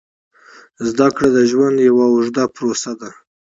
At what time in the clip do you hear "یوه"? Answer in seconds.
1.87-2.05